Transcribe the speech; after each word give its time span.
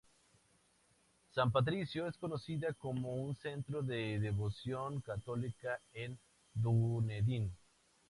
San 1.29 1.51
Patricio 1.51 2.07
es 2.07 2.17
conocida 2.17 2.73
como 2.73 3.17
un 3.17 3.35
centro 3.35 3.83
de 3.83 4.19
devoción 4.19 4.99
católica 5.01 5.79
en 5.93 6.17
Dunedin. 6.55 7.55